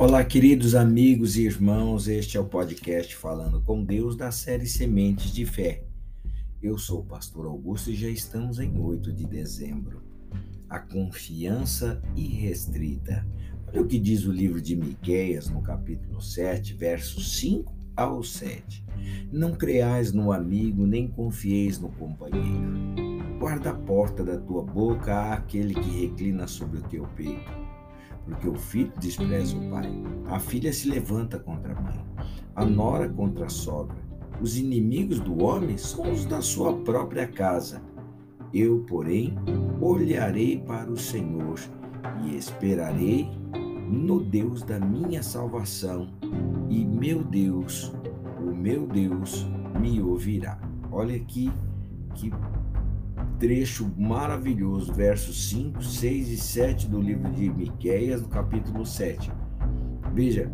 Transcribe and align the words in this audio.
Olá, 0.00 0.24
queridos 0.24 0.74
amigos 0.74 1.36
e 1.36 1.44
irmãos, 1.44 2.08
este 2.08 2.38
é 2.38 2.40
o 2.40 2.46
podcast 2.46 3.14
Falando 3.14 3.60
com 3.60 3.84
Deus 3.84 4.16
da 4.16 4.32
série 4.32 4.64
Sementes 4.64 5.30
de 5.30 5.44
Fé. 5.44 5.84
Eu 6.62 6.78
sou 6.78 7.00
o 7.00 7.04
pastor 7.04 7.44
Augusto 7.44 7.90
e 7.90 7.94
já 7.94 8.08
estamos 8.08 8.58
em 8.58 8.80
8 8.80 9.12
de 9.12 9.26
dezembro. 9.26 10.02
A 10.70 10.78
confiança 10.78 12.02
irrestrita. 12.16 13.26
Olha 13.68 13.82
o 13.82 13.86
que 13.86 13.98
diz 13.98 14.24
o 14.24 14.32
livro 14.32 14.58
de 14.58 14.74
Miqueias 14.74 15.50
no 15.50 15.60
capítulo 15.60 16.18
7, 16.22 16.72
versos 16.72 17.38
5 17.38 17.70
ao 17.94 18.22
7. 18.22 18.82
Não 19.30 19.52
creais 19.52 20.14
no 20.14 20.32
amigo, 20.32 20.86
nem 20.86 21.08
confieis 21.08 21.78
no 21.78 21.90
companheiro. 21.90 23.38
Guarda 23.38 23.68
a 23.68 23.74
porta 23.74 24.24
da 24.24 24.38
tua 24.38 24.62
boca 24.62 25.34
àquele 25.34 25.74
que 25.74 26.06
reclina 26.06 26.46
sobre 26.46 26.78
o 26.78 26.82
teu 26.84 27.06
peito 27.08 27.69
porque 28.24 28.48
o 28.48 28.54
filho 28.54 28.92
despreza 28.98 29.56
o 29.56 29.70
pai. 29.70 29.90
A 30.26 30.38
filha 30.38 30.72
se 30.72 30.88
levanta 30.88 31.38
contra 31.38 31.72
a 31.76 31.80
mãe, 31.80 32.04
a 32.54 32.64
nora 32.64 33.08
contra 33.08 33.46
a 33.46 33.50
sogra. 33.50 33.96
Os 34.40 34.56
inimigos 34.56 35.20
do 35.20 35.42
homem 35.42 35.76
são 35.76 36.10
os 36.10 36.24
da 36.24 36.40
sua 36.40 36.72
própria 36.78 37.26
casa. 37.26 37.82
Eu, 38.52 38.84
porém, 38.88 39.36
olharei 39.80 40.58
para 40.58 40.90
o 40.90 40.96
Senhor 40.96 41.58
e 42.24 42.36
esperarei 42.36 43.28
no 43.90 44.20
Deus 44.20 44.62
da 44.62 44.78
minha 44.78 45.22
salvação, 45.22 46.08
e 46.68 46.84
meu 46.84 47.24
Deus, 47.24 47.92
o 48.38 48.54
meu 48.54 48.86
Deus, 48.86 49.46
me 49.80 50.00
ouvirá. 50.00 50.60
Olha 50.92 51.16
aqui 51.16 51.50
que 52.14 52.32
trecho 53.40 53.90
maravilhoso, 53.96 54.92
versos 54.92 55.48
5, 55.48 55.82
6 55.82 56.28
e 56.28 56.36
7 56.36 56.86
do 56.86 57.00
livro 57.00 57.32
de 57.32 57.48
Miqueias, 57.48 58.20
no 58.20 58.28
capítulo 58.28 58.84
7. 58.84 59.32
Veja, 60.12 60.52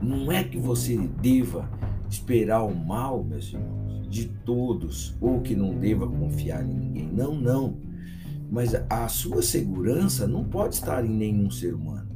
não 0.00 0.32
é 0.32 0.42
que 0.42 0.58
você 0.58 0.96
deva 1.20 1.70
esperar 2.08 2.62
o 2.62 2.74
mal, 2.74 3.22
meus 3.22 3.52
irmãos, 3.52 4.08
de 4.08 4.26
todos, 4.26 5.14
ou 5.20 5.42
que 5.42 5.54
não 5.54 5.78
deva 5.78 6.08
confiar 6.08 6.64
em 6.64 6.72
ninguém. 6.72 7.12
Não, 7.12 7.38
não. 7.38 7.76
Mas 8.50 8.74
a 8.88 9.06
sua 9.08 9.42
segurança 9.42 10.26
não 10.26 10.44
pode 10.44 10.76
estar 10.76 11.04
em 11.04 11.10
nenhum 11.10 11.50
ser 11.50 11.74
humano. 11.74 12.08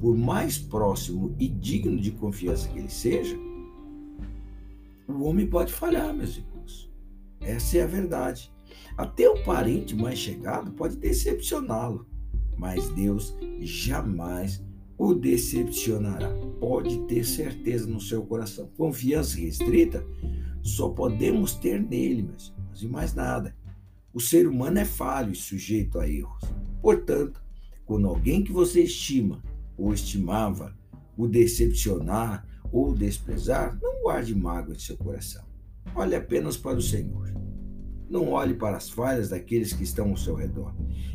Por 0.00 0.16
mais 0.16 0.58
próximo 0.58 1.34
e 1.40 1.48
digno 1.48 1.98
de 1.98 2.12
confiança 2.12 2.68
que 2.68 2.78
ele 2.78 2.90
seja, 2.90 3.36
o 5.08 5.24
homem 5.24 5.46
pode 5.46 5.72
falhar, 5.72 6.14
meus 6.14 6.36
irmãos. 6.36 6.88
Essa 7.40 7.78
é 7.78 7.82
a 7.82 7.86
verdade. 7.86 8.52
Até 8.96 9.28
o 9.28 9.42
parente 9.44 9.94
mais 9.94 10.18
chegado 10.18 10.72
pode 10.72 10.96
decepcioná-lo, 10.96 12.06
mas 12.56 12.88
Deus 12.90 13.36
jamais 13.60 14.62
o 14.98 15.14
decepcionará. 15.14 16.28
Pode 16.60 16.98
ter 17.06 17.24
certeza 17.24 17.86
no 17.86 18.00
seu 18.00 18.22
coração. 18.22 18.70
Confiança 18.76 19.38
restrita 19.38 20.06
só 20.62 20.90
podemos 20.90 21.54
ter 21.54 21.80
nele, 21.80 22.22
meus 22.22 22.52
irmãos, 22.52 22.82
e 22.82 22.88
mais 22.88 23.14
nada. 23.14 23.56
O 24.12 24.20
ser 24.20 24.46
humano 24.46 24.78
é 24.78 24.84
falho 24.84 25.32
e 25.32 25.36
sujeito 25.36 25.98
a 25.98 26.08
erros. 26.08 26.42
Portanto, 26.82 27.42
quando 27.86 28.08
alguém 28.08 28.42
que 28.44 28.52
você 28.52 28.82
estima 28.82 29.42
ou 29.76 29.94
estimava 29.94 30.76
o 31.16 31.26
decepcionar 31.26 32.46
ou 32.72 32.94
desprezar, 32.94 33.78
não 33.80 34.02
guarde 34.02 34.34
mágoa 34.34 34.74
em 34.74 34.78
seu 34.78 34.96
coração. 34.96 35.44
Olhe 35.94 36.14
apenas 36.14 36.56
para 36.56 36.76
o 36.76 36.82
Senhor. 36.82 37.29
Não 38.10 38.30
olhe 38.30 38.54
para 38.54 38.76
as 38.76 38.90
falhas 38.90 39.28
daqueles 39.28 39.72
que 39.72 39.84
estão 39.84 40.10
ao 40.10 40.16
seu 40.16 40.34
redor. 40.34 40.74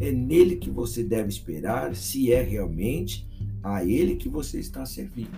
É 0.00 0.12
nele 0.12 0.54
que 0.54 0.70
você 0.70 1.02
deve 1.02 1.28
esperar 1.28 1.96
se 1.96 2.32
é 2.32 2.40
realmente 2.40 3.28
a 3.60 3.84
ele 3.84 4.14
que 4.14 4.28
você 4.28 4.60
está 4.60 4.86
servindo. 4.86 5.36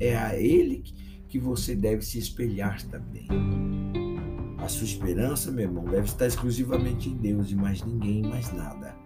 É 0.00 0.16
a 0.16 0.34
ele 0.40 0.82
que 1.28 1.38
você 1.38 1.74
deve 1.74 2.00
se 2.00 2.18
espelhar 2.18 2.82
também. 2.84 3.28
A 4.56 4.68
sua 4.68 4.86
esperança, 4.86 5.52
meu 5.52 5.66
irmão, 5.66 5.84
deve 5.84 6.06
estar 6.06 6.26
exclusivamente 6.26 7.10
em 7.10 7.14
Deus 7.14 7.50
e 7.50 7.54
mais 7.54 7.84
ninguém, 7.84 8.22
mais 8.22 8.50
nada. 8.54 8.96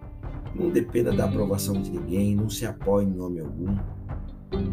Não 0.54 0.70
dependa 0.70 1.12
da 1.12 1.24
aprovação 1.24 1.82
de 1.82 1.90
ninguém, 1.90 2.36
não 2.36 2.48
se 2.48 2.64
apoie 2.64 3.04
em 3.04 3.10
nome 3.10 3.40
algum. 3.40 3.76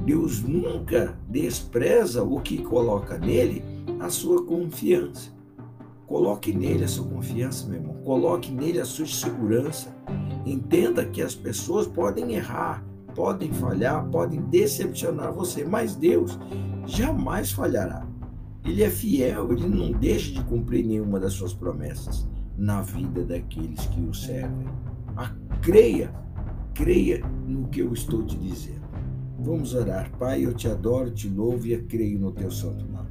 Deus 0.05 0.43
nunca 0.43 1.17
despreza 1.27 2.23
o 2.23 2.39
que 2.41 2.59
coloca 2.59 3.17
nele 3.17 3.63
a 3.99 4.09
sua 4.09 4.45
confiança. 4.45 5.36
Coloque 6.07 6.53
nele 6.53 6.85
a 6.85 6.87
sua 6.87 7.05
confiança, 7.05 7.67
meu 7.67 7.81
irmão. 7.81 7.95
Coloque 8.05 8.49
nele 8.49 8.79
a 8.79 8.85
sua 8.85 9.05
segurança. 9.05 9.93
Entenda 10.45 11.05
que 11.05 11.21
as 11.21 11.35
pessoas 11.35 11.85
podem 11.85 12.33
errar, 12.33 12.81
podem 13.13 13.51
falhar, 13.51 14.07
podem 14.09 14.39
decepcionar 14.43 15.33
você, 15.33 15.65
mas 15.65 15.95
Deus 15.95 16.39
jamais 16.85 17.51
falhará. 17.51 18.07
Ele 18.63 18.83
é 18.83 18.89
fiel, 18.89 19.51
ele 19.51 19.67
não 19.67 19.91
deixa 19.91 20.31
de 20.31 20.43
cumprir 20.45 20.85
nenhuma 20.85 21.19
das 21.19 21.33
suas 21.33 21.53
promessas 21.53 22.25
na 22.57 22.81
vida 22.81 23.25
daqueles 23.25 23.85
que 23.87 24.01
o 24.01 24.13
servem. 24.13 24.67
Ah, 25.17 25.35
creia, 25.61 26.13
creia 26.73 27.21
no 27.45 27.67
que 27.67 27.81
eu 27.81 27.91
estou 27.91 28.23
te 28.23 28.37
dizendo. 28.37 28.87
Vamos 29.39 29.73
orar. 29.73 30.09
Pai, 30.17 30.45
eu 30.45 30.53
te 30.53 30.67
adoro, 30.67 31.11
te 31.11 31.27
louvo 31.27 31.67
e 31.67 31.77
creio 31.83 32.17
no 32.17 32.31
teu 32.31 32.49
santo 32.49 32.85
nome. 32.85 33.06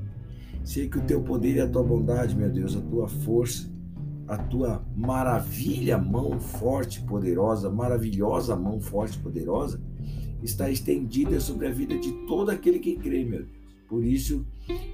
Sei 0.66 0.88
que 0.88 0.98
o 0.98 1.06
teu 1.06 1.22
poder 1.22 1.54
e 1.54 1.60
a 1.60 1.68
tua 1.68 1.84
bondade, 1.84 2.34
meu 2.34 2.50
Deus, 2.50 2.74
a 2.74 2.80
tua 2.80 3.06
força, 3.06 3.72
a 4.26 4.36
tua 4.36 4.84
maravilha, 4.96 5.96
mão 5.96 6.40
forte, 6.40 7.00
poderosa, 7.02 7.70
maravilhosa 7.70 8.56
mão 8.56 8.80
forte, 8.80 9.16
poderosa, 9.16 9.80
está 10.42 10.68
estendida 10.68 11.38
sobre 11.38 11.68
a 11.68 11.70
vida 11.70 11.96
de 11.96 12.10
todo 12.26 12.50
aquele 12.50 12.80
que 12.80 12.96
crê, 12.96 13.24
meu 13.24 13.44
Deus. 13.44 13.56
Por 13.88 14.04
isso, 14.04 14.44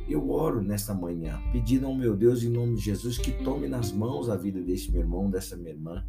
eu 0.06 0.28
oro 0.28 0.60
nesta 0.60 0.92
manhã, 0.92 1.40
pedindo 1.50 1.86
ao 1.86 1.94
meu 1.94 2.14
Deus, 2.14 2.42
em 2.42 2.50
nome 2.50 2.74
de 2.74 2.82
Jesus, 2.82 3.16
que 3.16 3.42
tome 3.42 3.66
nas 3.66 3.90
mãos 3.90 4.28
a 4.28 4.36
vida 4.36 4.60
deste 4.60 4.92
meu 4.92 5.00
irmão, 5.00 5.30
dessa 5.30 5.56
minha 5.56 5.70
irmã, 5.70 6.04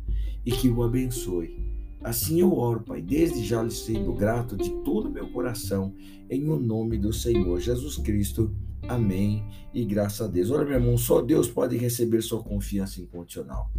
e 0.45 0.51
que 0.51 0.67
o 0.67 0.83
abençoe. 0.83 1.57
Assim 2.03 2.41
eu 2.41 2.53
oro, 2.53 2.81
Pai, 2.81 3.01
desde 3.01 3.41
já 3.45 3.63
lhe 3.63 3.71
sendo 3.71 4.11
grato 4.11 4.57
de 4.57 4.71
todo 4.83 5.07
o 5.07 5.11
meu 5.11 5.31
coração, 5.31 5.93
em 6.29 6.49
o 6.49 6.59
nome 6.59 6.97
do 6.97 7.13
Senhor 7.13 7.61
Jesus 7.61 7.95
Cristo. 7.95 8.53
Amém. 8.87 9.43
E 9.73 9.85
graças 9.85 10.21
a 10.21 10.27
Deus. 10.27 10.51
Olha, 10.51 10.65
meu 10.65 10.73
irmão, 10.75 10.97
só 10.97 11.21
Deus 11.21 11.47
pode 11.47 11.77
receber 11.77 12.21
sua 12.21 12.43
confiança 12.43 13.01
incondicional. 13.01 13.71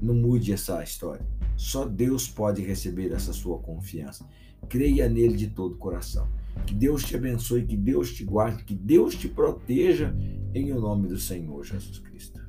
Não 0.00 0.14
mude 0.14 0.52
essa 0.52 0.82
história. 0.82 1.26
Só 1.56 1.86
Deus 1.86 2.28
pode 2.28 2.62
receber 2.62 3.12
essa 3.12 3.32
sua 3.32 3.58
confiança. 3.58 4.26
Creia 4.68 5.08
nele 5.08 5.36
de 5.36 5.48
todo 5.48 5.74
o 5.74 5.78
coração. 5.78 6.28
Que 6.66 6.74
Deus 6.74 7.04
te 7.04 7.16
abençoe, 7.16 7.66
que 7.66 7.76
Deus 7.76 8.12
te 8.12 8.24
guarde, 8.24 8.64
que 8.64 8.74
Deus 8.74 9.14
te 9.14 9.28
proteja 9.28 10.14
em 10.54 10.72
o 10.72 10.80
nome 10.80 11.08
do 11.08 11.18
Senhor 11.18 11.64
Jesus 11.64 11.98
Cristo. 11.98 12.45